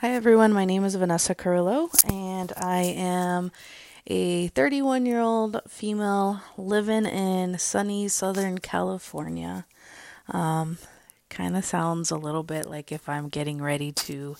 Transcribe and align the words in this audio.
Hi, 0.00 0.10
everyone. 0.10 0.52
My 0.52 0.66
name 0.66 0.84
is 0.84 0.94
Vanessa 0.94 1.34
Carrillo, 1.34 1.88
and 2.06 2.52
I 2.54 2.82
am 2.82 3.50
a 4.06 4.48
31 4.48 5.06
year 5.06 5.20
old 5.20 5.58
female 5.66 6.42
living 6.58 7.06
in 7.06 7.58
sunny 7.58 8.06
Southern 8.08 8.58
California. 8.58 9.64
Um, 10.28 10.76
kind 11.30 11.56
of 11.56 11.64
sounds 11.64 12.10
a 12.10 12.18
little 12.18 12.42
bit 12.42 12.66
like 12.66 12.92
if 12.92 13.08
I'm 13.08 13.30
getting 13.30 13.62
ready 13.62 13.90
to 13.92 14.36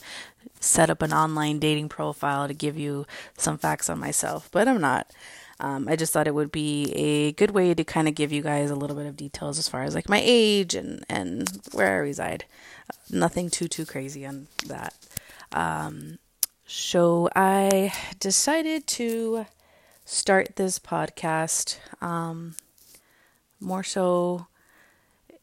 set 0.60 0.90
up 0.90 1.00
an 1.00 1.14
online 1.14 1.58
dating 1.58 1.88
profile 1.88 2.46
to 2.48 2.52
give 2.52 2.76
you 2.76 3.06
some 3.38 3.56
facts 3.56 3.88
on 3.88 3.98
myself, 3.98 4.50
but 4.52 4.68
I'm 4.68 4.82
not. 4.82 5.10
Um, 5.58 5.88
I 5.88 5.96
just 5.96 6.12
thought 6.12 6.28
it 6.28 6.34
would 6.34 6.52
be 6.52 6.92
a 6.92 7.32
good 7.32 7.52
way 7.52 7.72
to 7.72 7.82
kind 7.82 8.08
of 8.08 8.14
give 8.14 8.30
you 8.30 8.42
guys 8.42 8.70
a 8.70 8.76
little 8.76 8.94
bit 8.94 9.06
of 9.06 9.16
details 9.16 9.58
as 9.58 9.70
far 9.70 9.84
as 9.84 9.94
like 9.94 10.10
my 10.10 10.20
age 10.22 10.74
and, 10.74 11.02
and 11.08 11.48
where 11.72 11.94
I 11.94 12.00
reside. 12.00 12.44
Nothing 13.10 13.48
too, 13.48 13.68
too 13.68 13.86
crazy 13.86 14.26
on 14.26 14.48
that. 14.66 14.92
Um, 15.52 16.18
so 16.66 17.28
I 17.34 17.92
decided 18.18 18.86
to 18.88 19.46
start 20.04 20.56
this 20.56 20.78
podcast 20.78 21.78
um, 22.00 22.56
more 23.60 23.82
so. 23.82 24.46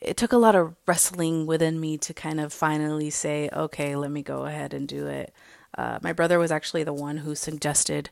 It 0.02 0.18
took 0.18 0.34
a 0.34 0.38
lot 0.38 0.56
of 0.56 0.76
wrestling 0.86 1.46
within 1.46 1.80
me 1.80 1.98
to 2.00 2.14
kind 2.14 2.40
of 2.40 2.52
finally 2.52 3.10
say, 3.10 3.50
okay, 3.54 3.96
let 3.96 4.12
me 4.12 4.22
go 4.22 4.46
ahead 4.46 4.74
and 4.74 4.88
do 4.88 5.08
it. 5.08 5.34
Uh, 5.78 6.00
my 6.02 6.14
brother 6.14 6.38
was 6.40 6.52
actually 6.52 6.84
the 6.84 6.94
one 6.94 7.18
who 7.18 7.36
suggested 7.36 8.10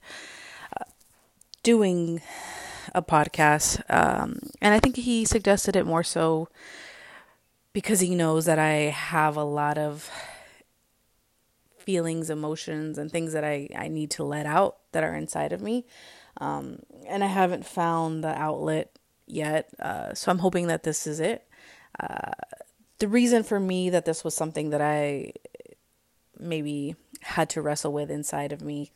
uh, 0.80 0.86
doing 1.64 2.22
a 2.96 3.02
podcast. 3.02 3.82
Um, 3.90 4.40
and 4.62 4.74
I 4.74 4.80
think 4.80 4.96
he 4.96 5.26
suggested 5.26 5.76
it 5.76 5.86
more 5.86 6.04
so 6.04 6.48
because 7.74 8.00
he 8.00 8.16
knows 8.16 8.46
that 8.46 8.60
I 8.60 8.90
have 8.90 9.38
a 9.38 9.44
lot 9.44 9.78
of 9.78 10.10
feelings, 11.82 12.30
emotions, 12.30 12.98
and 12.98 13.12
things 13.12 13.34
that 13.34 13.44
I, 13.44 13.68
I 13.76 13.88
need 13.88 14.12
to 14.12 14.24
let 14.24 14.46
out 14.46 14.78
that 14.92 15.04
are 15.04 15.16
inside 15.16 15.54
of 15.54 15.62
me. 15.62 15.86
Um, 16.38 16.80
and 17.08 17.24
I 17.24 17.28
haven't 17.28 17.66
found 17.66 18.24
the 18.24 18.38
outlet 18.38 18.98
yet. 19.28 19.70
Uh, 19.80 20.14
so 20.14 20.32
I'm 20.32 20.40
hoping 20.40 20.68
that 20.68 20.84
this 20.84 21.06
is 21.06 21.20
it. 21.20 21.48
Uh, 22.00 22.32
the 23.00 23.08
reason 23.08 23.44
for 23.44 23.60
me 23.60 23.90
that 23.90 24.06
this 24.06 24.24
was 24.24 24.34
something 24.34 24.70
that 24.70 24.82
I 24.82 25.34
maybe 26.40 26.96
had 27.22 27.50
to 27.52 27.62
wrestle 27.62 27.94
with 27.94 28.10
inside 28.10 28.52
of 28.52 28.62
me 28.62 28.92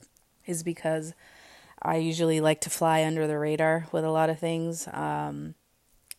is 0.45 0.63
because 0.63 1.13
I 1.81 1.97
usually 1.97 2.41
like 2.41 2.61
to 2.61 2.69
fly 2.69 3.03
under 3.03 3.27
the 3.27 3.37
radar 3.37 3.87
with 3.91 4.03
a 4.03 4.11
lot 4.11 4.29
of 4.29 4.39
things. 4.39 4.87
Um, 4.91 5.55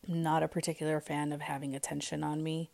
not 0.07 0.43
a 0.43 0.49
particular 0.49 1.01
fan 1.01 1.33
of 1.33 1.41
having 1.41 1.75
attention 1.75 2.23
on 2.23 2.43
me. 2.43 2.71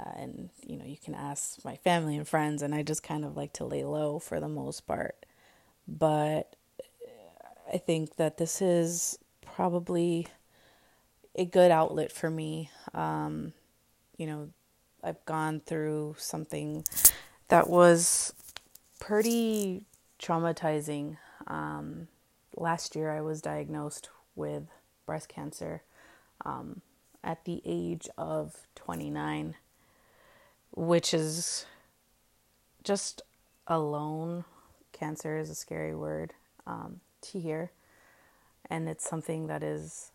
Uh, 0.00 0.10
and 0.16 0.50
you 0.66 0.76
know 0.76 0.84
you 0.84 0.96
can 0.96 1.14
ask 1.14 1.62
my 1.64 1.76
family 1.76 2.16
and 2.16 2.26
friends 2.26 2.62
and 2.62 2.74
i 2.74 2.82
just 2.82 3.02
kind 3.02 3.24
of 3.24 3.36
like 3.36 3.52
to 3.52 3.64
lay 3.64 3.84
low 3.84 4.18
for 4.18 4.40
the 4.40 4.48
most 4.48 4.86
part. 4.86 5.26
But 5.86 6.56
i 7.72 7.76
think 7.76 8.16
that 8.16 8.38
this 8.38 8.62
is 8.62 9.18
probably 9.42 10.26
a 11.34 11.44
good 11.44 11.70
outlet 11.70 12.10
for 12.12 12.30
me. 12.30 12.70
Um, 12.94 13.52
you 14.16 14.26
know 14.26 14.50
i've 15.02 15.24
gone 15.26 15.60
through 15.60 16.14
something 16.18 16.84
that 17.48 17.68
was 17.68 18.32
pretty 18.98 19.84
traumatizing. 20.20 21.16
Um, 21.46 22.08
last 22.56 22.94
year 22.94 23.10
i 23.10 23.20
was 23.20 23.40
diagnosed 23.40 24.08
with 24.36 24.64
breast 25.06 25.28
cancer 25.28 25.82
um, 26.44 26.82
at 27.24 27.44
the 27.44 27.60
age 27.64 28.08
of 28.16 28.66
29 28.76 29.56
which 30.72 31.14
is 31.14 31.66
just 32.82 33.22
alone. 33.66 34.44
Cancer 34.92 35.38
is 35.38 35.50
a 35.50 35.54
scary 35.54 35.94
word 35.94 36.34
um, 36.66 37.00
to 37.22 37.40
hear, 37.40 37.70
and 38.68 38.88
it's 38.88 39.08
something 39.08 39.46
that 39.46 39.62
is 39.62 40.12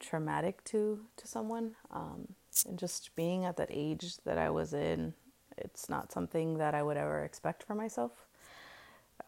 traumatic 0.00 0.62
to 0.64 1.00
to 1.16 1.26
someone. 1.26 1.76
Um, 1.92 2.34
and 2.66 2.78
just 2.78 3.14
being 3.16 3.44
at 3.44 3.56
that 3.56 3.68
age 3.70 4.16
that 4.24 4.38
I 4.38 4.50
was 4.50 4.72
in, 4.72 5.14
it's 5.56 5.88
not 5.88 6.12
something 6.12 6.58
that 6.58 6.74
I 6.74 6.82
would 6.82 6.96
ever 6.96 7.24
expect 7.24 7.62
for 7.62 7.74
myself. 7.74 8.12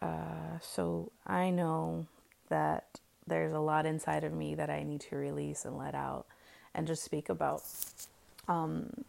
Uh, 0.01 0.59
so 0.61 1.11
I 1.27 1.51
know 1.51 2.06
that 2.49 3.01
there's 3.27 3.53
a 3.53 3.59
lot 3.59 3.87
inside 3.87 4.25
of 4.25 4.33
me 4.33 4.55
that 4.55 4.71
I 4.71 4.83
need 4.83 5.01
to 5.03 5.17
release 5.17 5.65
and 5.65 5.77
let 5.77 5.95
out 5.95 6.27
and 6.75 6.87
just 6.87 7.03
speak 7.03 7.28
about. 7.28 7.62
Um, 8.49 9.05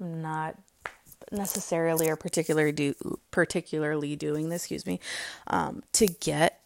I'm 0.00 0.22
not 0.22 0.56
necessarily 1.30 2.08
or 2.08 2.16
particularly 2.16 2.72
do 2.72 2.94
particularly 3.30 4.16
doing 4.16 4.48
this, 4.48 4.62
excuse 4.62 4.86
me, 4.86 5.00
um, 5.46 5.82
to 5.92 6.06
get 6.06 6.60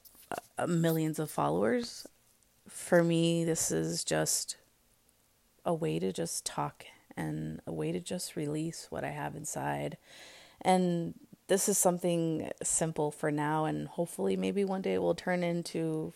uh, 0.58 0.66
millions 0.66 1.18
of 1.18 1.30
followers. 1.30 2.06
For 2.68 3.02
me, 3.02 3.44
this 3.44 3.70
is 3.70 4.04
just 4.04 4.56
a 5.64 5.74
way 5.74 5.98
to 5.98 6.12
just 6.12 6.44
talk 6.44 6.86
and 7.16 7.60
a 7.66 7.72
way 7.72 7.92
to 7.92 8.00
just 8.00 8.36
release 8.36 8.86
what 8.90 9.04
I 9.04 9.10
have 9.10 9.34
inside. 9.34 9.96
And 10.60 11.14
this 11.48 11.68
is 11.68 11.78
something 11.78 12.50
simple 12.62 13.10
for 13.10 13.30
now, 13.30 13.66
and 13.66 13.86
hopefully, 13.88 14.36
maybe 14.36 14.64
one 14.64 14.82
day 14.82 14.94
it 14.94 15.02
will 15.02 15.14
turn 15.14 15.42
into 15.42 16.12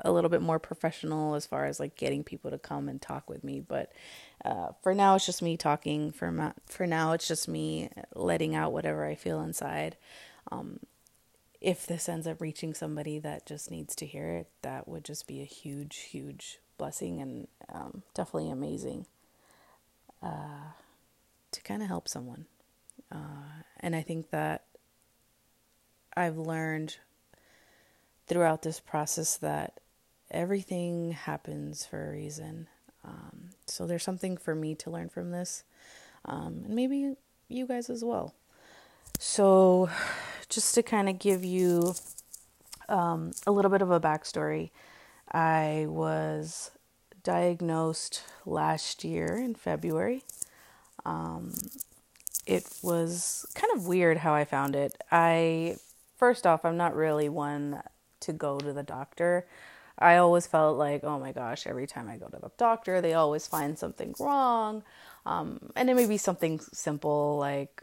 a 0.00 0.12
little 0.12 0.28
bit 0.28 0.42
more 0.42 0.58
professional 0.58 1.34
as 1.34 1.46
far 1.46 1.66
as 1.66 1.80
like 1.80 1.96
getting 1.96 2.22
people 2.22 2.50
to 2.50 2.58
come 2.58 2.88
and 2.88 3.00
talk 3.00 3.30
with 3.30 3.42
me. 3.44 3.60
But 3.60 3.92
uh, 4.46 4.68
for 4.82 4.94
now, 4.94 5.16
it's 5.16 5.26
just 5.26 5.42
me 5.42 5.56
talking. 5.56 6.12
For 6.12 6.30
ma- 6.30 6.52
for 6.66 6.86
now, 6.86 7.12
it's 7.12 7.26
just 7.26 7.48
me 7.48 7.90
letting 8.14 8.54
out 8.54 8.72
whatever 8.72 9.04
I 9.04 9.16
feel 9.16 9.40
inside. 9.40 9.96
Um, 10.52 10.80
if 11.60 11.86
this 11.86 12.08
ends 12.08 12.26
up 12.28 12.40
reaching 12.40 12.72
somebody 12.72 13.18
that 13.18 13.44
just 13.44 13.70
needs 13.70 13.96
to 13.96 14.06
hear 14.06 14.28
it, 14.28 14.48
that 14.62 14.86
would 14.86 15.04
just 15.04 15.26
be 15.26 15.42
a 15.42 15.46
huge, 15.46 15.96
huge 16.10 16.60
blessing 16.78 17.20
and 17.20 17.48
um, 17.72 18.02
definitely 18.14 18.50
amazing 18.50 19.06
uh, 20.22 20.70
to 21.50 21.62
kind 21.62 21.82
of 21.82 21.88
help 21.88 22.06
someone. 22.06 22.46
Uh, 23.10 23.62
and 23.80 23.96
I 23.96 24.02
think 24.02 24.30
that 24.30 24.64
I've 26.16 26.38
learned 26.38 26.98
throughout 28.28 28.62
this 28.62 28.78
process 28.78 29.36
that 29.38 29.80
everything 30.30 31.12
happens 31.12 31.84
for 31.84 32.08
a 32.08 32.12
reason. 32.12 32.68
Um, 33.04 33.50
so 33.66 33.86
there's 33.86 34.02
something 34.02 34.36
for 34.36 34.54
me 34.54 34.74
to 34.76 34.90
learn 34.90 35.08
from 35.08 35.30
this, 35.30 35.64
um, 36.24 36.62
and 36.64 36.74
maybe 36.74 37.14
you 37.48 37.66
guys 37.66 37.90
as 37.90 38.04
well. 38.04 38.34
So, 39.18 39.88
just 40.48 40.74
to 40.74 40.82
kind 40.82 41.08
of 41.08 41.18
give 41.18 41.44
you 41.44 41.94
um, 42.88 43.32
a 43.46 43.50
little 43.50 43.70
bit 43.70 43.82
of 43.82 43.90
a 43.90 44.00
backstory, 44.00 44.70
I 45.32 45.86
was 45.88 46.70
diagnosed 47.22 48.22
last 48.44 49.04
year 49.04 49.36
in 49.36 49.54
February. 49.54 50.24
Um, 51.04 51.54
it 52.46 52.68
was 52.82 53.46
kind 53.54 53.72
of 53.74 53.86
weird 53.86 54.18
how 54.18 54.34
I 54.34 54.44
found 54.44 54.76
it. 54.76 54.96
I, 55.10 55.76
first 56.16 56.46
off, 56.46 56.64
I'm 56.64 56.76
not 56.76 56.94
really 56.94 57.28
one 57.28 57.82
to 58.20 58.32
go 58.32 58.58
to 58.58 58.72
the 58.72 58.82
doctor. 58.82 59.46
I 59.98 60.16
always 60.18 60.46
felt 60.46 60.76
like, 60.76 61.04
oh 61.04 61.18
my 61.18 61.32
gosh, 61.32 61.66
every 61.66 61.86
time 61.86 62.08
I 62.08 62.16
go 62.16 62.26
to 62.26 62.38
the 62.38 62.50
doctor, 62.58 63.00
they 63.00 63.14
always 63.14 63.46
find 63.46 63.78
something 63.78 64.14
wrong. 64.20 64.82
Um, 65.24 65.70
and 65.74 65.88
it 65.88 65.94
may 65.94 66.06
be 66.06 66.18
something 66.18 66.60
simple 66.72 67.38
like, 67.38 67.82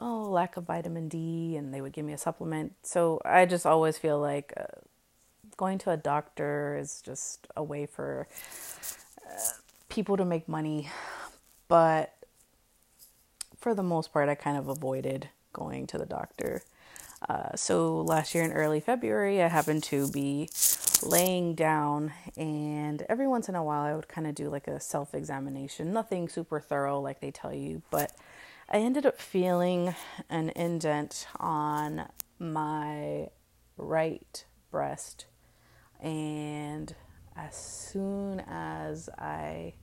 oh, 0.00 0.28
lack 0.30 0.56
of 0.56 0.64
vitamin 0.64 1.08
D, 1.08 1.56
and 1.56 1.74
they 1.74 1.80
would 1.80 1.92
give 1.92 2.04
me 2.04 2.12
a 2.12 2.18
supplement. 2.18 2.74
So 2.82 3.20
I 3.24 3.46
just 3.46 3.66
always 3.66 3.98
feel 3.98 4.20
like 4.20 4.52
uh, 4.56 4.80
going 5.56 5.78
to 5.78 5.90
a 5.90 5.96
doctor 5.96 6.78
is 6.80 7.02
just 7.02 7.46
a 7.56 7.62
way 7.62 7.86
for 7.86 8.28
uh, 9.26 9.38
people 9.88 10.16
to 10.16 10.24
make 10.24 10.48
money. 10.48 10.88
But 11.68 12.14
for 13.58 13.74
the 13.74 13.82
most 13.82 14.12
part, 14.12 14.28
I 14.28 14.34
kind 14.34 14.56
of 14.56 14.68
avoided 14.68 15.28
going 15.52 15.86
to 15.88 15.98
the 15.98 16.06
doctor. 16.06 16.62
Uh, 17.28 17.54
so 17.54 18.00
last 18.00 18.34
year 18.34 18.44
in 18.44 18.52
early 18.52 18.80
February, 18.80 19.42
I 19.42 19.48
happened 19.48 19.82
to 19.84 20.10
be 20.10 20.48
laying 21.02 21.54
down, 21.54 22.12
and 22.36 23.04
every 23.08 23.26
once 23.26 23.48
in 23.48 23.54
a 23.54 23.62
while, 23.62 23.82
I 23.82 23.94
would 23.94 24.08
kind 24.08 24.26
of 24.26 24.34
do 24.34 24.48
like 24.48 24.68
a 24.68 24.80
self 24.80 25.14
examination. 25.14 25.92
Nothing 25.92 26.28
super 26.28 26.60
thorough 26.60 27.00
like 27.00 27.20
they 27.20 27.30
tell 27.30 27.54
you, 27.54 27.82
but 27.90 28.12
I 28.68 28.78
ended 28.78 29.06
up 29.06 29.20
feeling 29.20 29.94
an 30.28 30.50
indent 30.50 31.26
on 31.38 32.08
my 32.38 33.28
right 33.76 34.44
breast. 34.70 35.26
And 36.00 36.94
as 37.36 37.54
soon 37.56 38.40
as 38.48 39.08
I 39.18 39.74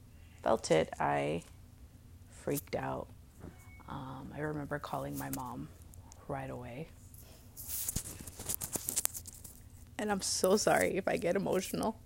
felt 0.43 0.71
it, 0.71 0.89
I 0.99 1.43
freaked 2.29 2.75
out. 2.75 3.07
Um, 3.89 4.31
I 4.35 4.39
remember 4.39 4.79
calling 4.79 5.17
my 5.17 5.29
mom 5.35 5.69
right 6.27 6.49
away 6.49 6.89
and 9.97 10.11
I'm 10.11 10.21
so 10.21 10.57
sorry 10.57 10.97
if 10.97 11.07
I 11.07 11.17
get 11.17 11.35
emotional. 11.35 11.99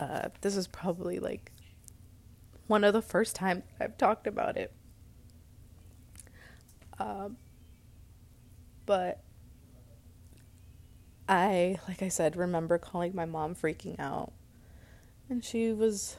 Uh, 0.00 0.28
this 0.40 0.56
is 0.56 0.66
probably 0.66 1.18
like 1.18 1.52
one 2.66 2.84
of 2.84 2.92
the 2.92 3.02
first 3.02 3.36
times 3.36 3.62
I've 3.80 3.96
talked 3.96 4.26
about 4.26 4.56
it. 4.56 4.72
Um, 6.98 7.36
But 8.86 9.20
I, 11.28 11.78
like 11.88 12.02
I 12.02 12.08
said, 12.08 12.36
remember 12.36 12.78
calling 12.78 13.14
my 13.14 13.24
mom 13.24 13.54
freaking 13.54 13.98
out. 13.98 14.32
And 15.28 15.42
she 15.42 15.72
was 15.72 16.16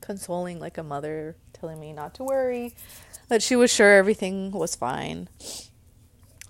consoling 0.00 0.58
like 0.58 0.78
a 0.78 0.82
mother, 0.82 1.36
telling 1.52 1.78
me 1.78 1.92
not 1.92 2.14
to 2.14 2.24
worry, 2.24 2.74
that 3.28 3.42
she 3.42 3.54
was 3.54 3.70
sure 3.70 3.94
everything 3.94 4.50
was 4.50 4.74
fine. 4.74 5.28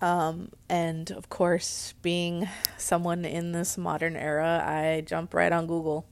Um, 0.02 0.50
and 0.68 1.12
of 1.12 1.28
course, 1.28 1.94
being 2.02 2.48
someone 2.76 3.24
in 3.24 3.52
this 3.52 3.78
modern 3.78 4.16
era, 4.16 4.60
I 4.66 5.02
jump 5.02 5.32
right 5.32 5.52
on 5.52 5.68
Google 5.68 6.04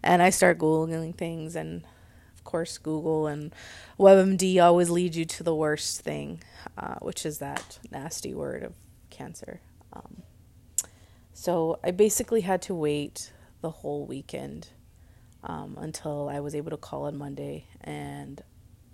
and 0.00 0.22
I 0.22 0.30
start 0.30 0.58
Googling 0.58 1.16
things. 1.16 1.56
And 1.56 1.84
of 2.36 2.44
course, 2.44 2.78
Google 2.78 3.26
and 3.26 3.52
WebMD 3.98 4.62
always 4.62 4.90
lead 4.90 5.16
you 5.16 5.24
to 5.24 5.42
the 5.42 5.54
worst 5.54 6.02
thing, 6.02 6.40
uh, 6.78 6.94
which 7.00 7.26
is 7.26 7.38
that 7.38 7.80
nasty 7.90 8.32
word 8.32 8.62
of 8.62 8.74
cancer. 9.10 9.60
Um, 9.92 10.22
so 11.32 11.80
I 11.82 11.90
basically 11.90 12.42
had 12.42 12.62
to 12.62 12.76
wait 12.76 13.32
the 13.60 13.70
whole 13.70 14.06
weekend 14.06 14.68
um, 15.42 15.76
until 15.80 16.28
I 16.28 16.38
was 16.38 16.54
able 16.54 16.70
to 16.70 16.76
call 16.76 17.06
on 17.06 17.18
Monday 17.18 17.66
and 17.80 18.40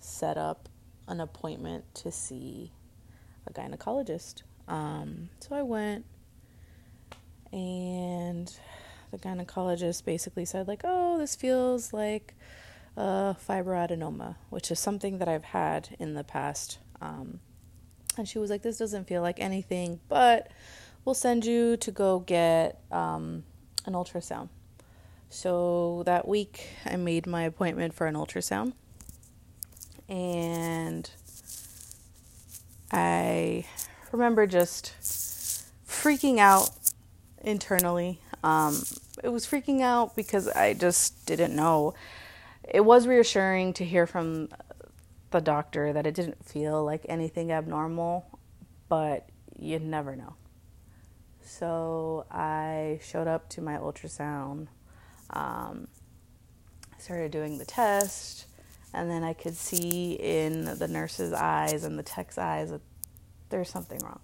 set 0.01 0.39
up 0.39 0.71
an 1.07 1.21
appointment 1.21 1.95
to 1.97 2.11
see 2.11 2.73
a 3.47 3.53
gynecologist. 3.53 4.43
Um, 4.69 5.29
so 5.41 5.55
I 5.55 5.63
went, 5.63 6.05
and 7.53 8.53
the 9.11 9.19
gynecologist 9.19 10.05
basically 10.05 10.45
said, 10.45 10.69
like, 10.69 10.83
oh, 10.85 11.19
this 11.19 11.35
feels 11.35 11.93
like 11.93 12.35
a 12.97 13.37
fibroadenoma, 13.49 14.37
which 14.51 14.71
is 14.71 14.79
something 14.79 15.19
that 15.19 15.29
I've 15.29 15.45
had 15.45 15.97
in 15.99 16.15
the 16.15 16.25
past. 16.25 16.79
Um, 17.01 17.41
and 18.17 18.29
she 18.29 18.39
was 18.39 18.51
like, 18.51 18.63
this 18.63 18.79
doesn't 18.79 19.07
feel 19.07 19.23
like 19.23 19.41
anything, 19.41 20.01
but 20.09 20.51
we'll 21.05 21.15
send 21.15 21.45
you 21.45 21.77
to 21.79 21.91
go 21.91 22.21
get 22.21 22.81
um, 22.91 23.45
an 23.87 23.95
ultrasound. 23.95 24.49
So 25.29 26.03
that 26.05 26.29
week, 26.29 26.69
I 26.85 26.97
made 26.97 27.27
my 27.27 27.45
appointment 27.45 27.95
for 27.95 28.07
an 28.07 28.15
ultrasound. 28.15 28.75
And 30.09 31.09
I 32.93 33.67
remember 34.11 34.47
just 34.47 34.95
freaking 35.87 36.39
out 36.39 36.71
internally. 37.43 38.21
Um, 38.45 38.83
it 39.23 39.31
was 39.31 39.47
freaking 39.47 39.81
out 39.81 40.15
because 40.15 40.49
I 40.49 40.75
just 40.75 41.27
didn't 41.27 41.55
know. 41.55 41.95
It 42.69 42.85
was 42.85 43.07
reassuring 43.07 43.73
to 43.75 43.85
hear 43.85 44.07
from 44.07 44.49
the 45.31 45.41
doctor 45.41 45.93
that 45.93 46.07
it 46.07 46.15
didn't 46.15 46.45
feel 46.45 46.85
like 46.85 47.07
anything 47.09 47.51
abnormal, 47.51 48.27
but 48.89 49.29
you 49.59 49.79
never 49.79 50.15
know. 50.15 50.35
So 51.41 52.27
I 52.31 53.01
showed 53.03 53.27
up 53.27 53.49
to 53.51 53.61
my 53.61 53.77
ultrasound, 53.77 54.69
um, 55.31 55.89
started 56.99 57.33
doing 57.33 57.59
the 57.59 57.65
test, 57.65 58.47
and 58.95 59.11
then 59.11 59.25
I 59.25 59.33
could 59.33 59.57
see 59.57 60.13
in 60.15 60.79
the 60.79 60.89
nurse's 60.89 61.33
eyes 61.33 61.85
and 61.85 61.99
the 61.99 62.03
tech's 62.03 62.39
eyes 62.39 62.71
that 62.71 62.83
there's 63.49 63.71
something 63.71 63.99
wrong. 64.01 64.21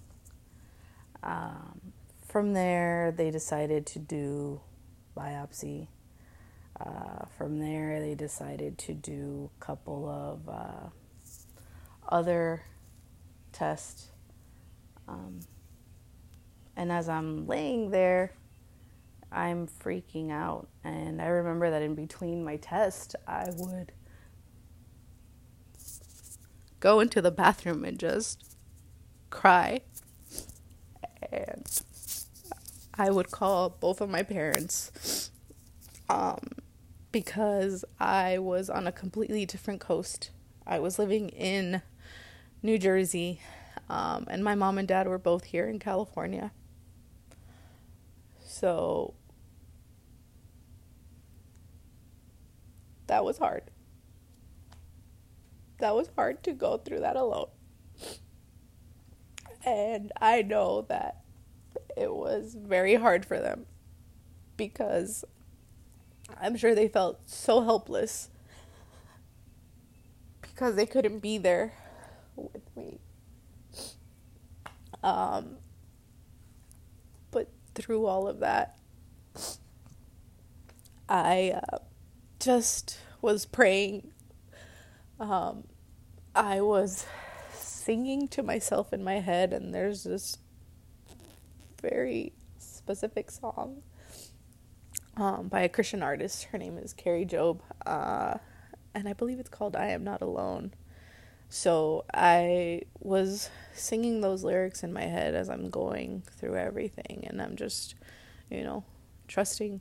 Um, 1.23 1.93
from 2.27 2.53
there, 2.53 3.13
they 3.17 3.31
decided 3.31 3.87
to 3.87 3.99
do 3.99 4.61
biopsy. 5.17 5.89
Uh, 6.79 7.25
from 7.37 7.59
there, 7.59 8.01
they 8.01 8.15
decided 8.15 8.79
to 8.79 8.95
do 8.95 9.51
a 9.59 9.65
couple 9.65 10.09
of 10.09 10.49
uh, 10.49 10.89
other 12.09 12.63
tests. 13.53 14.09
Um, 15.09 15.41
and 16.77 16.93
as 16.93 17.09
I'm 17.09 17.47
laying 17.47 17.91
there, 17.91 18.33
I'm 19.33 19.67
freaking 19.67 20.31
out. 20.31 20.69
And 20.85 21.21
I 21.21 21.27
remember 21.27 21.71
that 21.71 21.83
in 21.83 21.95
between 21.95 22.45
my 22.45 22.57
test, 22.57 23.17
I 23.27 23.47
would 23.57 23.93
go 26.81 27.01
into 27.01 27.21
the 27.21 27.31
bathroom 27.31 27.85
and 27.85 27.99
just 27.99 28.57
cry. 29.31 29.83
And 31.31 31.83
I 32.95 33.11
would 33.11 33.31
call 33.31 33.71
both 33.71 34.01
of 34.01 34.09
my 34.11 34.23
parents 34.23 35.31
um, 36.09 36.51
because 37.13 37.85
I 38.01 38.39
was 38.39 38.71
on 38.71 38.87
a 38.87 38.93
completely 38.93 39.47
different 39.47 39.81
coast. 39.81 40.31
I 40.67 40.79
was 40.79 40.99
living 40.99 41.29
in 41.31 41.83
New 42.63 42.79
Jersey, 42.79 43.41
um, 43.89 44.27
and 44.29 44.43
my 44.43 44.55
mom 44.55 44.79
and 44.79 44.89
dad 44.89 45.07
were 45.07 45.19
both 45.19 45.45
here 45.45 45.69
in 45.69 45.79
California. 45.79 46.51
So 48.45 49.15
that 53.07 53.25
was 53.25 53.39
hard. 53.39 53.65
That 55.79 55.95
was 55.95 56.11
hard 56.17 56.43
to 56.45 56.53
go 56.53 56.79
through 56.79 57.01
that 57.01 57.17
alone. 57.17 57.49
And 59.65 60.13
I 60.21 60.43
know 60.43 60.83
that 60.89 61.23
it 61.97 62.15
was 62.15 62.57
very 62.59 62.95
hard 62.95 63.25
for 63.25 63.39
them 63.39 63.67
because 64.57 65.25
I'm 66.41 66.57
sure 66.57 66.75
they 66.75 66.89
felt 66.89 67.21
so 67.27 67.63
helpless 67.63 68.31
because 70.41 70.77
they 70.77 70.87
couldn't 70.87 71.21
be 71.21 71.39
there 71.39 71.73
with 72.37 72.77
me. 72.77 73.01
Um, 75.03 75.59
but 77.31 77.49
through 77.75 78.07
all 78.07 78.27
of 78.27 78.41
that, 78.41 78.79
I 81.09 81.61
uh, 81.73 81.79
just 82.41 82.99
was 83.21 83.47
praying. 83.47 84.13
Um, 85.21 85.65
I 86.35 86.61
was 86.61 87.07
singing 87.53 88.29
to 88.29 88.43
myself 88.43 88.93
in 88.93 89.03
my 89.03 89.21
head, 89.21 89.53
and 89.53 89.75
there's 89.75 90.05
this 90.05 90.39
very 91.83 92.33
specific 92.59 93.31
song 93.31 93.83
um, 95.17 95.49
by 95.49 95.63
a 95.63 95.69
Christian 95.69 96.03
artist. 96.03 96.45
Her 96.45 96.59
name 96.59 96.79
is 96.79 96.93
Kari 96.93 97.27
Jobe, 97.27 97.61
uh, 97.85 98.39
and 98.95 99.09
I 99.09 99.13
believe 99.13 99.41
it's 99.41 99.49
called 99.49 99.75
I 99.75 99.89
Am 99.89 100.05
Not 100.05 100.23
Alone. 100.23 100.73
So 101.49 102.05
I 102.15 102.83
was 103.01 103.51
singing 103.73 104.21
those 104.21 104.45
lyrics 104.45 104.85
in 104.85 104.93
my 104.93 105.07
head 105.07 105.35
as 105.35 105.49
I'm 105.49 105.71
going 105.71 106.23
through 106.39 106.57
everything, 106.57 107.25
and 107.27 107.43
I'm 107.43 107.57
just, 107.57 107.97
you 108.51 108.63
know, 108.63 108.85
trusting. 109.27 109.81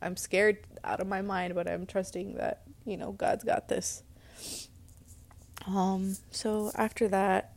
I'm 0.00 0.16
scared 0.16 0.66
out 0.82 1.00
of 1.00 1.06
my 1.06 1.22
mind, 1.22 1.54
but 1.54 1.70
I'm 1.70 1.86
trusting 1.86 2.34
that, 2.34 2.62
you 2.84 2.96
know, 2.96 3.12
God's 3.12 3.44
got 3.44 3.68
this. 3.68 4.02
Um, 5.66 6.16
so 6.30 6.72
after 6.74 7.08
that, 7.08 7.52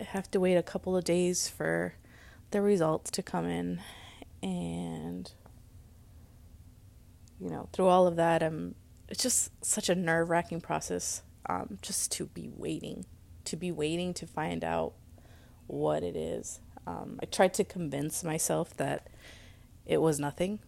I 0.00 0.04
have 0.04 0.30
to 0.32 0.40
wait 0.40 0.56
a 0.56 0.62
couple 0.62 0.96
of 0.96 1.04
days 1.04 1.48
for 1.48 1.94
the 2.50 2.60
results 2.60 3.10
to 3.12 3.22
come 3.22 3.46
in, 3.46 3.80
and 4.42 5.30
you 7.40 7.50
know, 7.50 7.68
through 7.72 7.86
all 7.86 8.06
of 8.06 8.16
that, 8.16 8.42
I'm. 8.42 8.74
It's 9.08 9.22
just 9.22 9.52
such 9.64 9.88
a 9.88 9.94
nerve 9.94 10.30
wracking 10.30 10.60
process 10.60 11.22
um, 11.48 11.78
just 11.80 12.10
to 12.12 12.26
be 12.26 12.50
waiting, 12.52 13.04
to 13.44 13.56
be 13.56 13.70
waiting 13.70 14.12
to 14.14 14.26
find 14.26 14.64
out 14.64 14.94
what 15.66 16.02
it 16.02 16.16
is. 16.16 16.60
Um, 16.86 17.18
I 17.22 17.26
tried 17.26 17.54
to 17.54 17.64
convince 17.64 18.24
myself 18.24 18.76
that 18.76 19.08
it 19.84 19.98
was 20.00 20.18
nothing. 20.18 20.58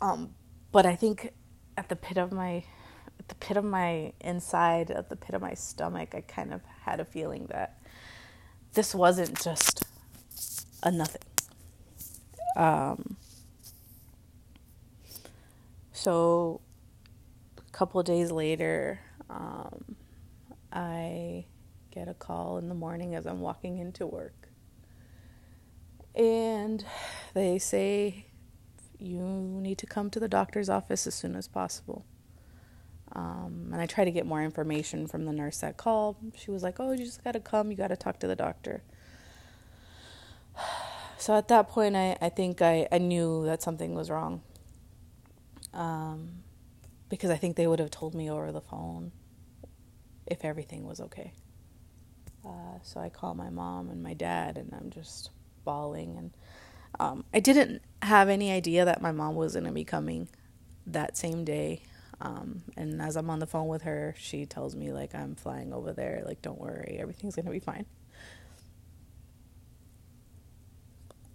Um, 0.00 0.34
but 0.72 0.84
I 0.84 0.94
think 0.94 1.32
at 1.76 1.88
the 1.88 1.96
pit 1.96 2.18
of 2.18 2.32
my, 2.32 2.64
the 3.28 3.34
pit 3.36 3.56
of 3.56 3.64
my 3.64 4.12
inside, 4.20 4.90
at 4.90 5.08
the 5.08 5.16
pit 5.16 5.34
of 5.34 5.42
my 5.42 5.54
stomach, 5.54 6.14
I 6.14 6.20
kind 6.20 6.52
of 6.52 6.60
had 6.82 7.00
a 7.00 7.04
feeling 7.04 7.46
that 7.50 7.78
this 8.74 8.94
wasn't 8.94 9.40
just 9.42 9.84
a 10.82 10.90
nothing. 10.90 11.22
Um, 12.56 13.16
so 15.92 16.60
a 17.58 17.70
couple 17.72 18.02
days 18.02 18.30
later, 18.30 19.00
um, 19.28 19.96
I 20.72 21.46
get 21.90 22.08
a 22.08 22.14
call 22.14 22.58
in 22.58 22.68
the 22.68 22.74
morning 22.74 23.14
as 23.14 23.26
I'm 23.26 23.40
walking 23.40 23.78
into 23.78 24.06
work. 24.06 24.48
And 26.14 26.84
they 27.34 27.58
say, 27.58 28.26
you 28.98 29.20
need 29.20 29.78
to 29.78 29.86
come 29.86 30.10
to 30.10 30.20
the 30.20 30.28
doctor's 30.28 30.68
office 30.68 31.06
as 31.06 31.14
soon 31.14 31.34
as 31.36 31.48
possible. 31.48 32.04
Um, 33.16 33.70
and 33.72 33.80
I 33.80 33.86
try 33.86 34.04
to 34.04 34.10
get 34.10 34.26
more 34.26 34.42
information 34.42 35.06
from 35.06 35.24
the 35.24 35.32
nurse 35.32 35.58
that 35.60 35.78
called. 35.78 36.16
She 36.36 36.50
was 36.50 36.62
like, 36.62 36.78
oh, 36.78 36.92
you 36.92 36.98
just 36.98 37.24
got 37.24 37.32
to 37.32 37.40
come. 37.40 37.70
You 37.70 37.76
got 37.76 37.88
to 37.88 37.96
talk 37.96 38.20
to 38.20 38.26
the 38.26 38.36
doctor. 38.36 38.82
So 41.18 41.34
at 41.34 41.48
that 41.48 41.70
point, 41.70 41.96
I, 41.96 42.18
I 42.20 42.28
think 42.28 42.60
I, 42.60 42.86
I 42.92 42.98
knew 42.98 43.46
that 43.46 43.62
something 43.62 43.94
was 43.94 44.10
wrong. 44.10 44.42
Um, 45.72 46.42
because 47.08 47.30
I 47.30 47.36
think 47.36 47.56
they 47.56 47.66
would 47.66 47.78
have 47.78 47.90
told 47.90 48.14
me 48.14 48.30
over 48.30 48.52
the 48.52 48.60
phone 48.60 49.12
if 50.26 50.44
everything 50.44 50.86
was 50.86 51.00
okay. 51.00 51.32
Uh, 52.46 52.78
so 52.82 53.00
I 53.00 53.08
call 53.08 53.34
my 53.34 53.48
mom 53.48 53.88
and 53.88 54.02
my 54.02 54.12
dad, 54.12 54.58
and 54.58 54.74
I'm 54.78 54.90
just 54.90 55.30
bawling. 55.64 56.18
And 56.18 56.30
um, 57.00 57.24
I 57.32 57.40
didn't 57.40 57.80
have 58.02 58.28
any 58.28 58.52
idea 58.52 58.84
that 58.84 59.00
my 59.00 59.10
mom 59.10 59.36
was 59.36 59.54
going 59.54 59.64
to 59.64 59.72
be 59.72 59.84
coming 59.84 60.28
that 60.86 61.16
same 61.16 61.46
day. 61.46 61.80
Um, 62.20 62.62
and 62.76 63.02
as 63.02 63.16
I'm 63.16 63.28
on 63.28 63.40
the 63.40 63.46
phone 63.46 63.68
with 63.68 63.82
her, 63.82 64.14
she 64.18 64.46
tells 64.46 64.74
me, 64.74 64.92
like, 64.92 65.14
I'm 65.14 65.34
flying 65.34 65.72
over 65.72 65.92
there. 65.92 66.22
Like, 66.24 66.40
don't 66.42 66.58
worry, 66.58 66.96
everything's 66.98 67.36
going 67.36 67.46
to 67.46 67.52
be 67.52 67.60
fine. 67.60 67.86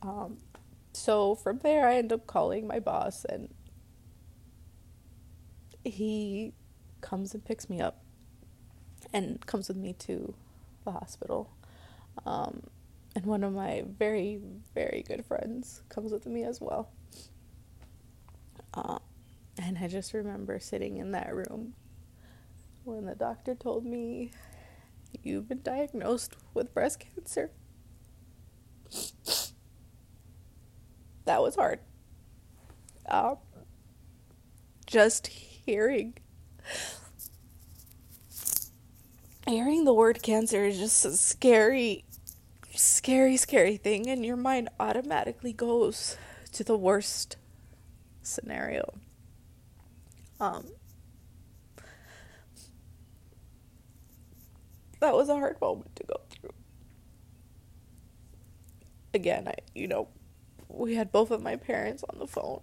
Um, 0.02 0.38
so 0.94 1.36
from 1.36 1.60
there, 1.60 1.88
I 1.88 1.96
end 1.96 2.12
up 2.12 2.26
calling 2.26 2.66
my 2.66 2.80
boss, 2.80 3.26
and 3.26 3.54
he 5.84 6.54
comes 7.02 7.34
and 7.34 7.46
picks 7.46 7.70
me 7.70 7.80
up 7.82 8.04
and 9.14 9.46
comes 9.46 9.68
with 9.68 9.78
me 9.78 9.94
to 9.94 10.34
the 10.84 10.92
hospital. 10.92 11.52
Um, 12.26 12.64
and 13.16 13.26
one 13.26 13.44
of 13.44 13.54
my 13.54 13.84
very, 14.00 14.40
very 14.74 15.04
good 15.08 15.26
friends 15.26 15.84
comes 15.90 16.12
with 16.12 16.26
me 16.26 16.44
as 16.44 16.62
well. 16.62 16.90
Uh, 18.74 19.00
and 19.62 19.78
I 19.78 19.88
just 19.88 20.14
remember 20.14 20.60
sitting 20.60 20.98
in 20.98 21.12
that 21.12 21.34
room 21.34 21.74
when 22.84 23.06
the 23.06 23.16
doctor 23.16 23.56
told 23.56 23.86
me, 23.86 24.32
You've 25.24 25.48
been 25.50 25.62
diagnosed 25.62 26.36
with 26.54 26.74
breast 26.74 27.02
cancer. 27.02 27.52
That 31.26 31.42
was 31.42 31.56
hard. 31.56 31.80
Um, 33.08 33.38
just 34.88 35.28
hearing 35.28 36.14
hearing 39.48 39.84
the 39.84 39.94
word 39.94 40.22
cancer 40.24 40.66
is 40.66 40.80
just 40.80 41.04
a 41.06 41.12
scary 41.12 42.06
scary 42.74 43.36
scary 43.38 43.78
thing 43.78 44.08
and 44.08 44.26
your 44.26 44.38
mind 44.38 44.70
automatically 44.80 45.52
goes 45.52 46.18
to 46.54 46.64
the 46.64 46.78
worst 46.78 47.36
scenario 48.22 48.94
um 50.42 50.66
that 55.00 55.14
was 55.14 55.30
a 55.30 55.36
hard 55.36 55.60
moment 55.62 55.96
to 55.96 56.04
go 56.04 56.16
through 56.30 56.52
again 59.14 59.48
i 59.48 59.54
you 59.76 59.88
know 59.88 60.08
we 60.70 60.96
had 60.96 61.12
both 61.12 61.32
of 61.32 61.42
my 61.42 61.56
parents 61.56 62.04
on 62.10 62.20
the 62.20 62.28
phone 62.28 62.62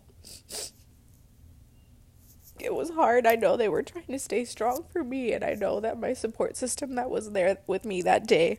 it 2.61 2.75
was 2.75 2.91
hard. 2.91 3.27
I 3.27 3.37
know 3.37 3.57
they 3.57 3.69
were 3.69 3.83
trying 3.83 4.07
to 4.09 4.19
stay 4.19 4.45
strong 4.45 4.85
for 4.93 5.05
me, 5.05 5.33
and 5.33 5.45
I 5.45 5.55
know 5.55 5.81
that 5.81 5.99
my 5.99 6.13
support 6.13 6.57
system 6.57 6.95
that 6.97 7.11
was 7.11 7.31
there 7.33 7.59
with 7.67 7.85
me 7.85 8.03
that 8.03 8.27
day, 8.27 8.59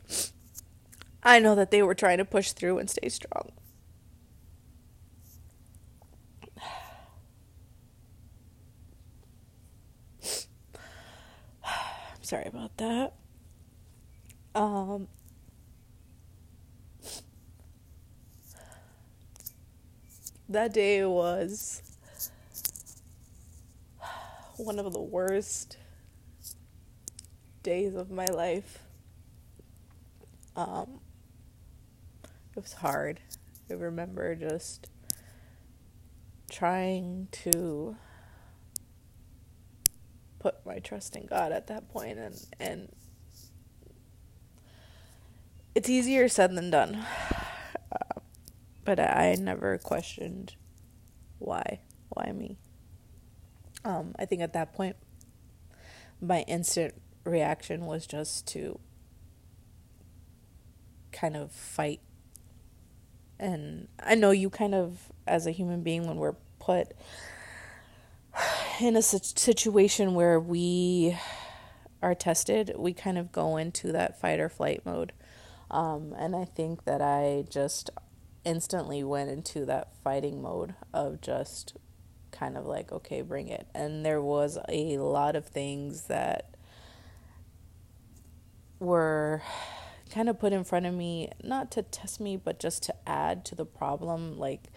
I 1.23 1.39
know 1.39 1.55
that 1.55 1.71
they 1.71 1.81
were 1.81 1.95
trying 1.95 2.17
to 2.17 2.25
push 2.25 2.51
through 2.51 2.77
and 2.79 2.89
stay 2.89 3.07
strong. 3.09 3.51
I'm 11.63 12.17
sorry 12.29 12.45
about 12.45 12.77
that. 12.77 13.13
Um, 14.53 15.07
that 20.47 20.71
day 20.71 21.03
was 21.05 21.81
one 24.57 24.77
of 24.77 24.93
the 24.93 25.01
worst 25.01 25.77
days 27.63 27.95
of 27.95 28.11
my 28.11 28.25
life. 28.25 28.77
Um, 30.55 30.99
it 32.55 32.61
was 32.61 32.73
hard. 32.73 33.21
I 33.71 33.73
remember 33.73 34.35
just 34.35 34.87
trying 36.51 37.27
to 37.31 37.95
put 40.39 40.65
my 40.65 40.79
trust 40.79 41.15
in 41.15 41.25
God 41.25 41.51
at 41.51 41.67
that 41.67 41.89
point 41.89 42.17
and 42.17 42.35
and 42.59 42.89
it's 45.75 45.89
easier 45.89 46.27
said 46.27 46.55
than 46.55 46.69
done. 46.69 47.05
Uh, 47.91 48.19
but 48.85 48.99
I 48.99 49.35
never 49.39 49.79
questioned 49.79 50.55
why 51.39 51.79
why 52.09 52.31
me. 52.31 52.59
Um, 53.83 54.13
I 54.19 54.25
think 54.25 54.43
at 54.43 54.53
that 54.53 54.73
point, 54.73 54.95
my 56.21 56.41
instant 56.41 56.93
reaction 57.23 57.87
was 57.87 58.05
just 58.05 58.45
to 58.49 58.79
kind 61.11 61.35
of 61.35 61.51
fight. 61.51 62.01
And 63.39 63.87
I 63.99 64.15
know 64.15 64.31
you 64.31 64.49
kind 64.49 64.75
of, 64.75 65.11
as 65.25 65.47
a 65.47 65.51
human 65.51 65.81
being, 65.81 66.05
when 66.07 66.17
we're 66.17 66.35
put 66.59 66.91
in 68.81 68.95
a 68.95 69.01
situation 69.01 70.13
where 70.13 70.39
we 70.39 71.17
are 72.01 72.15
tested, 72.15 72.73
we 72.77 72.93
kind 72.93 73.17
of 73.17 73.31
go 73.31 73.57
into 73.57 73.91
that 73.91 74.19
fight 74.19 74.39
or 74.39 74.49
flight 74.49 74.85
mode. 74.85 75.11
Um, 75.69 76.13
and 76.17 76.35
I 76.35 76.45
think 76.45 76.85
that 76.85 77.01
I 77.01 77.45
just 77.49 77.89
instantly 78.45 79.03
went 79.03 79.29
into 79.29 79.65
that 79.65 79.89
fighting 80.03 80.41
mode 80.41 80.75
of 80.93 81.21
just 81.21 81.77
kind 82.31 82.57
of 82.57 82.65
like, 82.65 82.91
okay, 82.91 83.21
bring 83.21 83.49
it. 83.49 83.67
And 83.75 84.05
there 84.05 84.21
was 84.21 84.57
a 84.69 84.97
lot 84.97 85.35
of 85.35 85.45
things 85.45 86.03
that 86.03 86.55
were 88.79 89.41
kind 90.09 90.29
of 90.29 90.39
put 90.39 90.53
in 90.53 90.63
front 90.63 90.85
of 90.85 90.93
me, 90.93 91.29
not 91.43 91.69
to 91.71 91.83
test 91.83 92.19
me, 92.19 92.37
but 92.37 92.59
just 92.59 92.83
to 92.83 92.95
add 93.05 93.45
to 93.45 93.55
the 93.55 93.65
problem, 93.65 94.39
like 94.39 94.69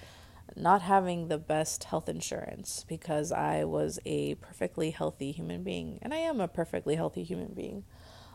not 0.56 0.82
having 0.82 1.28
the 1.28 1.38
best 1.38 1.85
health 1.85 2.09
insurance 2.09 2.85
because 2.88 3.32
I 3.32 3.64
was 3.64 3.99
a 4.04 4.35
perfectly 4.37 4.90
healthy 4.90 5.32
human 5.32 5.62
being, 5.62 5.99
and 6.02 6.12
I 6.12 6.18
am 6.18 6.40
a 6.40 6.49
perfectly 6.49 6.97
healthy 6.97 7.25
human 7.25 7.54
being. 7.54 7.85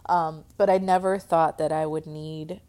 Um, 0.07 0.45
but 0.57 0.69
I 0.69 0.77
never 0.77 1.19
thought 1.19 1.57
that 1.57 1.71
I 1.71 1.85
would 1.85 2.05
need 2.05 2.61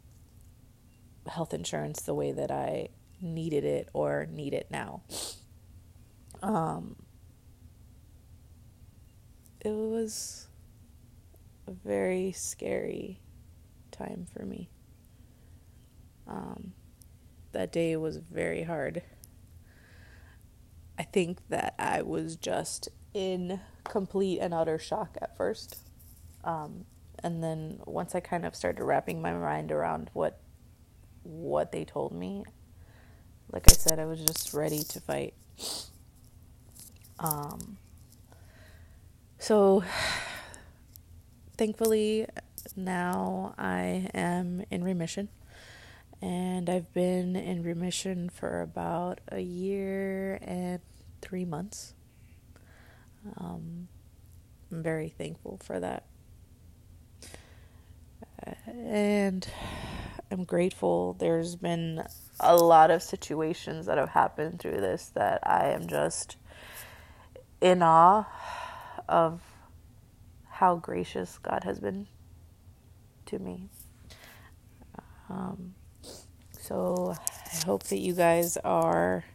health 1.27 1.53
insurance 1.53 2.01
the 2.01 2.13
way 2.13 2.31
that 2.31 2.51
I 2.51 2.89
needed 3.21 3.63
it 3.63 3.89
or 3.93 4.27
need 4.31 4.53
it 4.53 4.67
now. 4.69 5.03
Um, 6.41 6.95
it 9.61 9.71
was 9.71 10.47
a 11.67 11.71
very 11.71 12.31
scary 12.31 13.19
time 13.91 14.25
for 14.31 14.45
me. 14.45 14.69
Um, 16.27 16.73
that 17.51 17.71
day 17.71 17.95
was 17.95 18.17
very 18.17 18.63
hard. 18.63 19.01
I 20.99 21.03
think 21.03 21.39
that 21.47 21.75
I 21.79 22.01
was 22.01 22.35
just 22.35 22.89
in 23.13 23.61
complete 23.85 24.39
and 24.39 24.53
utter 24.53 24.77
shock 24.77 25.17
at 25.21 25.37
first. 25.37 25.77
Um, 26.43 26.85
and 27.23 27.41
then 27.41 27.79
once 27.85 28.15
I 28.15 28.19
kind 28.19 28.45
of 28.45 28.53
started 28.53 28.83
wrapping 28.83 29.21
my 29.21 29.33
mind 29.33 29.71
around 29.71 30.09
what 30.13 30.39
what 31.23 31.71
they 31.71 31.85
told 31.85 32.11
me, 32.11 32.43
like 33.51 33.71
I 33.71 33.73
said, 33.73 33.97
I 33.97 34.05
was 34.05 34.19
just 34.19 34.53
ready 34.53 34.83
to 34.83 34.99
fight. 34.99 35.33
Um, 37.19 37.77
so, 39.37 39.83
thankfully, 41.57 42.27
now 42.75 43.53
I 43.57 44.09
am 44.13 44.63
in 44.69 44.83
remission. 44.83 45.29
And 46.21 46.69
I've 46.69 46.93
been 46.93 47.35
in 47.35 47.63
remission 47.63 48.29
for 48.29 48.61
about 48.61 49.21
a 49.29 49.39
year 49.39 50.39
and 50.41 50.81
three 51.21 51.45
months. 51.45 51.93
Um, 53.37 53.87
I'm 54.71 54.83
very 54.83 55.09
thankful 55.09 55.59
for 55.63 55.79
that. 55.79 56.05
And 58.67 59.47
I'm 60.31 60.43
grateful. 60.43 61.13
There's 61.13 61.55
been 61.55 62.03
a 62.39 62.55
lot 62.55 62.91
of 62.91 63.01
situations 63.01 63.85
that 63.85 63.97
have 63.97 64.09
happened 64.09 64.59
through 64.59 64.81
this 64.81 65.11
that 65.15 65.39
I 65.47 65.69
am 65.69 65.87
just 65.87 66.37
in 67.61 67.81
awe 67.81 68.25
of 69.07 69.41
how 70.49 70.75
gracious 70.75 71.37
God 71.37 71.63
has 71.63 71.79
been 71.79 72.07
to 73.25 73.39
me. 73.39 73.69
Um, 75.29 75.75
so 76.69 77.15
I 77.53 77.65
hope 77.65 77.83
that 77.85 77.99
you 77.99 78.13
guys 78.13 78.57
are 78.57 79.25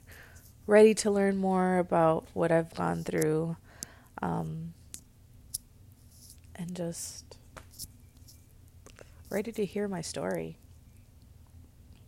ready 0.69 0.95
to 0.97 1.11
learn 1.11 1.37
more 1.37 1.79
about 1.79 2.29
what 2.35 2.53
I've 2.53 2.75
gone 2.75 3.05
through 3.05 3.57
um, 4.23 4.75
and 6.57 6.77
just 6.77 7.39
ready 9.31 9.53
to 9.53 9.67
hear 9.67 9.89
my 9.89 10.03
story. 10.03 10.59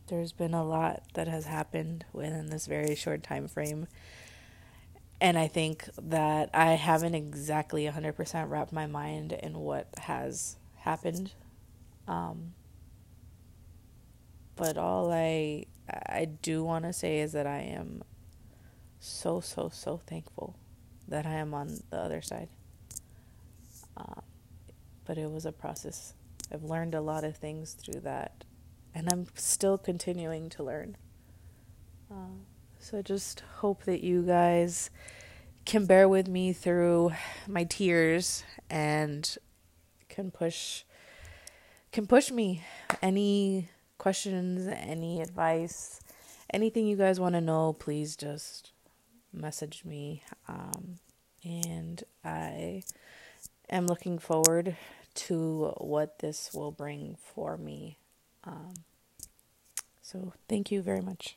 There's 0.08 0.32
been 0.32 0.54
a 0.54 0.64
lot 0.64 1.02
that 1.14 1.28
has 1.28 1.46
happened 1.46 2.04
within 2.12 2.48
this 2.50 2.66
very 2.66 2.94
short 2.94 3.24
time 3.24 3.48
frame 3.48 3.88
and 5.20 5.38
I 5.38 5.48
think 5.48 5.88
that 6.00 6.50
I 6.54 6.74
haven't 6.74 7.16
exactly 7.16 7.84
100% 7.86 8.50
wrapped 8.50 8.72
my 8.72 8.86
mind 8.86 9.32
in 9.32 9.58
what 9.58 9.88
has 9.98 10.56
happened 10.76 11.32
Um, 12.08 12.54
but 14.56 14.76
all 14.76 15.12
I 15.12 15.66
I 15.88 16.24
do 16.24 16.64
want 16.64 16.84
to 16.84 16.92
say 16.92 17.20
is 17.20 17.32
that 17.32 17.46
I 17.46 17.60
am 17.60 18.02
so 18.98 19.40
so 19.40 19.70
so 19.72 19.98
thankful 20.06 20.56
that 21.08 21.26
I 21.26 21.34
am 21.34 21.54
on 21.54 21.78
the 21.90 21.98
other 21.98 22.22
side. 22.22 22.48
Um, 23.96 24.22
but 25.04 25.16
it 25.18 25.30
was 25.30 25.46
a 25.46 25.52
process. 25.52 26.14
I've 26.52 26.64
learned 26.64 26.94
a 26.94 27.00
lot 27.00 27.24
of 27.24 27.36
things 27.36 27.74
through 27.74 28.00
that, 28.00 28.44
and 28.94 29.08
I'm 29.12 29.26
still 29.34 29.78
continuing 29.78 30.48
to 30.50 30.62
learn. 30.62 30.96
Uh, 32.10 32.42
so 32.78 32.98
I 32.98 33.02
just 33.02 33.40
hope 33.58 33.84
that 33.84 34.02
you 34.02 34.22
guys 34.22 34.90
can 35.64 35.86
bear 35.86 36.08
with 36.08 36.28
me 36.28 36.52
through 36.52 37.12
my 37.48 37.64
tears 37.64 38.44
and 38.70 39.36
can 40.08 40.30
push 40.30 40.84
can 41.90 42.06
push 42.06 42.30
me 42.30 42.62
any 43.02 43.68
questions, 43.98 44.66
any 44.68 45.20
advice, 45.20 46.00
anything 46.52 46.86
you 46.86 46.96
guys 46.96 47.20
want 47.20 47.34
to 47.34 47.40
know, 47.40 47.72
please 47.72 48.16
just 48.16 48.72
message 49.32 49.84
me. 49.84 50.22
Um, 50.48 50.98
and 51.44 52.02
I 52.24 52.82
am 53.70 53.86
looking 53.86 54.18
forward 54.18 54.76
to 55.14 55.72
what 55.78 56.18
this 56.18 56.50
will 56.52 56.72
bring 56.72 57.16
for 57.20 57.56
me. 57.56 57.98
Um, 58.44 58.74
so, 60.02 60.32
thank 60.48 60.70
you 60.70 60.82
very 60.82 61.00
much. 61.00 61.36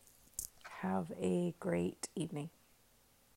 Have 0.81 1.11
a 1.19 1.55
great 1.59 2.07
evening. 2.15 2.49